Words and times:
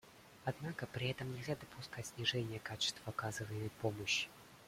Однако 0.45 0.87
при 0.87 1.09
этом 1.09 1.31
нельзя 1.31 1.55
допускать 1.55 2.07
снижения 2.07 2.57
качества 2.59 3.03
оказываемой 3.05 3.69
помощи. 3.83 4.29